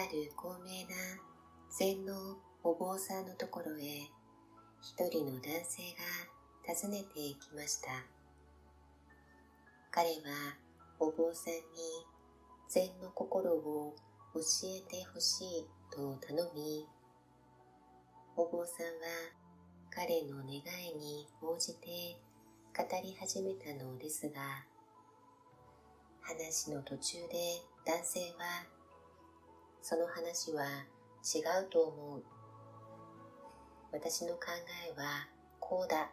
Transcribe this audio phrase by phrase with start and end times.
[0.00, 0.90] ある高名な
[1.68, 4.08] 禅のお坊さんのところへ
[4.80, 7.90] 一人の男性が訪ねてきました。
[9.90, 10.56] 彼は
[10.98, 11.60] お坊さんに
[12.70, 13.94] 禅の心を
[14.32, 16.86] 教えてほしいと頼み、
[18.36, 18.92] お坊さんは
[19.90, 22.16] 彼の願いに応じて
[22.74, 24.64] 語り始めたのですが、
[26.22, 28.79] 話の途中で男性は、
[29.82, 30.64] その話は
[31.22, 32.24] 違うと思う。
[33.92, 34.46] 私の考
[34.88, 36.10] えはこうだ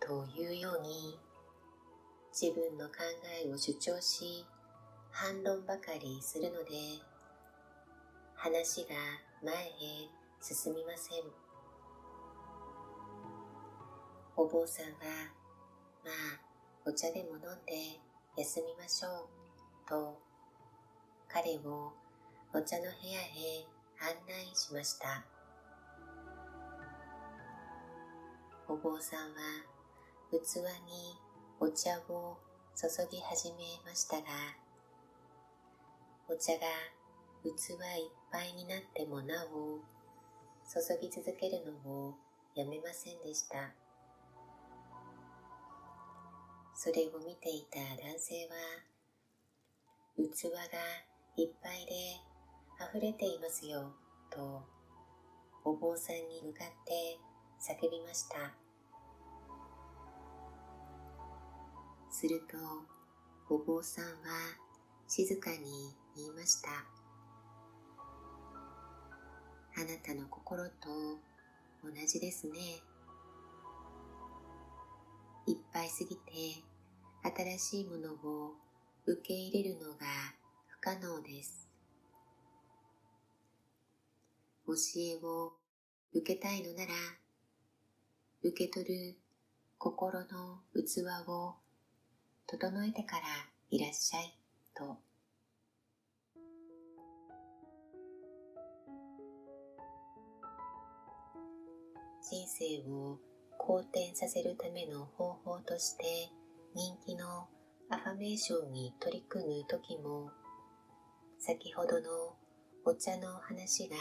[0.00, 1.18] というように、
[2.32, 2.94] 自分の考
[3.44, 4.46] えを主張し、
[5.10, 6.70] 反論ばかりするので、
[8.34, 8.94] 話が
[9.42, 9.70] 前へ
[10.40, 11.22] 進みません。
[14.36, 14.92] お坊さんは、
[16.04, 16.40] まあ、
[16.86, 17.98] お茶でも飲んで
[18.36, 20.16] 休みましょう、と、
[21.28, 21.92] 彼を
[22.54, 23.66] お茶の部屋へ
[24.00, 25.22] 案内しました。
[28.66, 29.36] お坊さんは
[30.30, 31.18] 器に
[31.60, 32.38] お茶を
[32.74, 34.24] 注ぎ始めましたが、
[36.26, 36.60] お茶が
[37.44, 39.80] 器いっぱいになってもなお
[40.72, 42.14] 注ぎ続けるのを
[42.54, 43.74] やめませんでした。
[46.74, 48.56] それを見ていた男性は、
[50.16, 50.62] 器が
[51.36, 52.27] いっぱいで
[52.80, 53.92] 溢れていますよ、
[54.30, 54.62] と
[55.64, 57.18] お坊さんに向かって
[57.60, 58.54] 叫びました。
[62.08, 62.56] すると、
[63.54, 64.10] お坊さんは
[65.08, 66.70] 静かに言いました。
[69.76, 71.18] あなたの心と
[71.82, 72.58] 同じですね。
[75.46, 76.32] いっぱいすぎて
[77.22, 78.52] 新しいものを
[79.06, 80.06] 受け入れるのが
[80.68, 81.67] 不可能です。
[84.68, 85.54] 教えを
[86.12, 86.92] 受けたいのなら、
[88.42, 89.16] 受け取る
[89.78, 91.54] 心の器を
[92.46, 93.22] 整えてから
[93.70, 94.36] いらっしゃい
[94.74, 94.98] と。
[102.30, 103.18] 人生を
[103.56, 106.04] 好転させるための方法として
[106.74, 107.48] 人気の
[107.88, 110.30] アファメーションに取り組む時も
[111.38, 112.36] 先ほどの
[112.84, 113.96] お茶の話が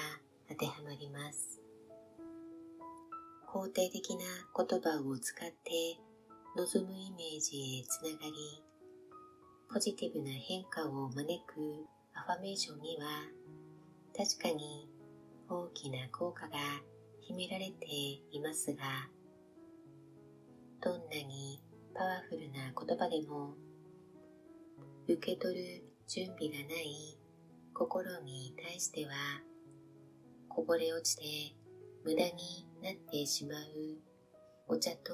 [0.49, 1.61] 当てはまります。
[3.47, 4.25] 肯定的な
[4.55, 5.97] 言葉を使って
[6.57, 8.63] 望むイメージへつながり
[9.73, 13.07] ポジティブな変化を招くアファメーションには
[14.15, 14.89] 確かに
[15.49, 16.57] 大きな効果が
[17.21, 17.85] 秘められて
[18.31, 18.83] いますが
[20.81, 21.61] どんなに
[21.95, 23.53] パワフルな言葉でも
[25.07, 27.17] 受け取る準備がない
[27.73, 29.11] 心に対しては
[30.57, 31.55] こぼれ落ちて
[32.03, 33.59] 無駄になってしまう。
[34.67, 35.13] お茶と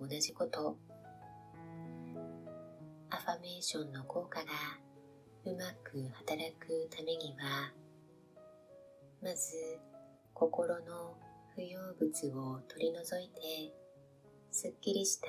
[0.00, 0.78] 同じこと。
[3.10, 4.46] アファメーションの効果が
[5.46, 7.72] うまく働くためには
[9.20, 9.80] まず
[10.32, 11.16] 心の
[11.56, 13.74] 不要物を取り除いて
[14.52, 15.26] すっきりした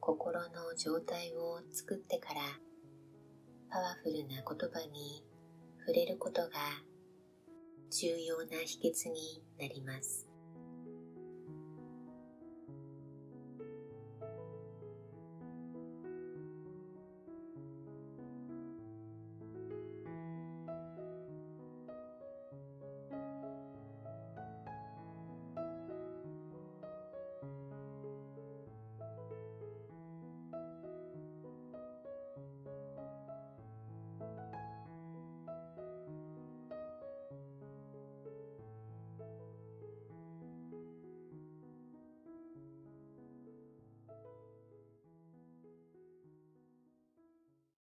[0.00, 2.40] 心の状態を作ってから
[3.70, 5.24] パワフルな言葉に
[5.80, 6.50] 触れることが
[7.92, 10.31] 重要な秘訣になります。